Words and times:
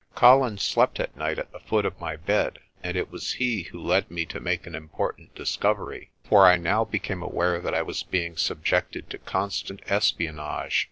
Colin 0.15 0.57
slept 0.57 0.99
at 0.99 1.15
night 1.15 1.37
at 1.37 1.51
the 1.51 1.59
foot 1.59 1.85
of 1.85 1.99
my 1.99 2.15
bed, 2.15 2.57
and 2.81 2.97
it 2.97 3.11
was 3.11 3.33
he 3.33 3.61
who 3.65 3.79
led 3.79 4.09
me 4.09 4.25
to 4.25 4.39
make 4.39 4.65
an 4.65 4.73
important 4.73 5.35
discovery 5.35 6.09
j 6.23 6.27
for 6.29 6.47
I 6.47 6.57
now 6.57 6.83
be 6.83 6.97
came 6.97 7.21
aware 7.21 7.59
that 7.61 7.75
I 7.75 7.83
was 7.83 8.01
being 8.01 8.35
subjected 8.35 9.11
to 9.11 9.19
constant 9.19 9.83
espionage. 9.85 10.79